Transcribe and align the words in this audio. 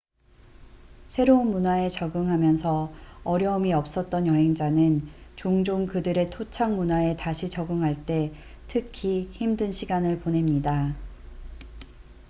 새로운 1.09 1.51
문화에 1.51 1.87
적응하면서 1.87 2.91
어려움이 3.23 3.71
없었던 3.73 4.25
여행자는 4.25 5.07
종종 5.35 5.85
그들의 5.85 6.31
토착 6.31 6.73
문화에 6.73 7.15
다시 7.17 7.51
적응할 7.51 8.07
때 8.07 8.33
특히 8.67 9.29
힘든 9.31 9.71
시간을 9.71 10.21
보냅니다 10.21 10.95